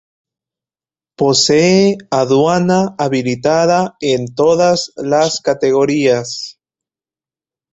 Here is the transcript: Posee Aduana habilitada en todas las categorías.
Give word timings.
Posee 1.15 1.95
Aduana 2.09 2.95
habilitada 2.97 3.95
en 4.01 4.33
todas 4.33 4.91
las 4.95 5.41
categorías. 5.41 6.57